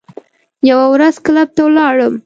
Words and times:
یوه 0.69 0.85
ورځ 0.93 1.15
کلب 1.25 1.49
ته 1.55 1.61
ولاړم. 1.65 2.13